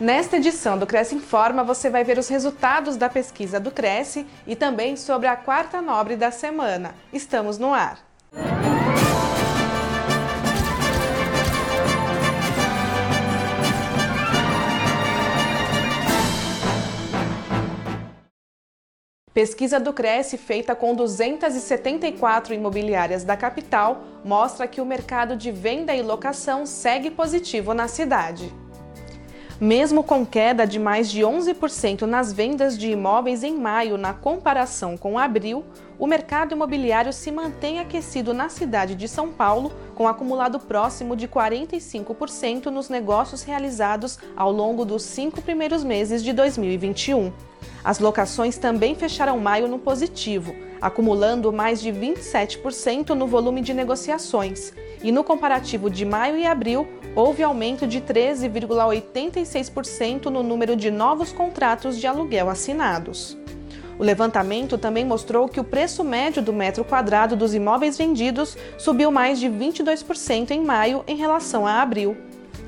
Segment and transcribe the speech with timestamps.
[0.00, 4.56] Nesta edição do Cresce Informa, você vai ver os resultados da pesquisa do Cresce e
[4.56, 6.94] também sobre a quarta nobre da semana.
[7.12, 7.98] Estamos no ar.
[19.34, 25.94] Pesquisa do Cresce, feita com 274 imobiliárias da capital, mostra que o mercado de venda
[25.94, 28.50] e locação segue positivo na cidade.
[29.60, 34.96] Mesmo com queda de mais de 11% nas vendas de imóveis em maio na comparação
[34.96, 35.62] com abril,
[35.98, 41.28] o mercado imobiliário se mantém aquecido na cidade de São Paulo, com acumulado próximo de
[41.28, 47.30] 45% nos negócios realizados ao longo dos cinco primeiros meses de 2021.
[47.84, 54.72] As locações também fecharam maio no positivo, acumulando mais de 27% no volume de negociações,
[55.02, 61.32] e no comparativo de maio e abril, houve aumento de 13,86% no número de novos
[61.32, 63.36] contratos de aluguel assinados.
[63.98, 69.10] O levantamento também mostrou que o preço médio do metro quadrado dos imóveis vendidos subiu
[69.10, 72.16] mais de 22% em maio em relação a abril.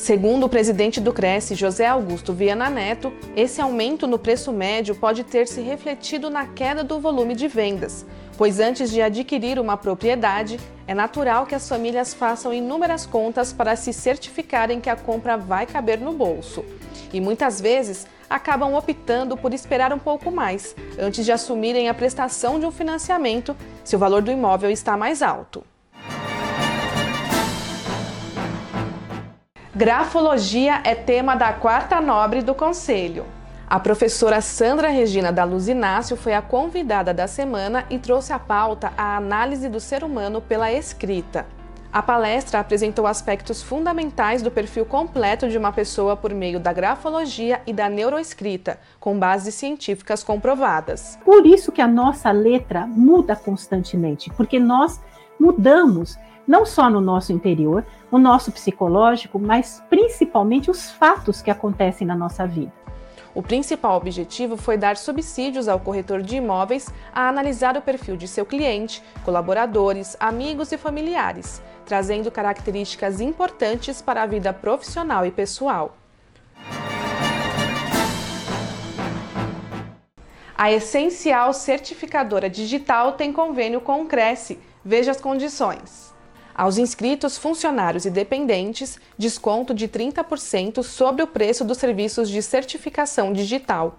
[0.00, 5.24] Segundo o presidente do Cresce, José Augusto Viana Neto, esse aumento no preço médio pode
[5.24, 8.06] ter se refletido na queda do volume de vendas,
[8.38, 13.76] pois antes de adquirir uma propriedade, é natural que as famílias façam inúmeras contas para
[13.76, 16.64] se certificarem que a compra vai caber no bolso.
[17.12, 22.58] E muitas vezes acabam optando por esperar um pouco mais, antes de assumirem a prestação
[22.58, 23.54] de um financiamento,
[23.84, 25.62] se o valor do imóvel está mais alto.
[29.80, 33.24] Grafologia é tema da quarta nobre do Conselho.
[33.66, 38.38] A professora Sandra Regina da Luz Inácio foi a convidada da semana e trouxe à
[38.38, 41.46] pauta a análise do ser humano pela escrita.
[41.90, 47.62] A palestra apresentou aspectos fundamentais do perfil completo de uma pessoa por meio da grafologia
[47.66, 51.18] e da neuroescrita, com bases científicas comprovadas.
[51.24, 55.00] Por isso que a nossa letra muda constantemente, porque nós
[55.40, 62.06] mudamos não só no nosso interior, o nosso psicológico, mas principalmente os fatos que acontecem
[62.06, 62.72] na nossa vida.
[63.32, 68.26] O principal objetivo foi dar subsídios ao corretor de imóveis a analisar o perfil de
[68.26, 75.96] seu cliente, colaboradores, amigos e familiares, trazendo características importantes para a vida profissional e pessoal.
[80.58, 84.58] A Essencial Certificadora Digital tem convênio com o Cresce.
[84.84, 86.14] Veja as condições.
[86.54, 93.32] Aos inscritos, funcionários e dependentes, desconto de 30% sobre o preço dos serviços de certificação
[93.32, 93.96] digital.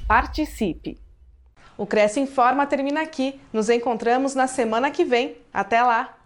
[0.08, 0.98] Participe!
[1.78, 3.40] O Cresce Informa termina aqui.
[3.52, 5.36] Nos encontramos na semana que vem.
[5.52, 6.16] Até lá!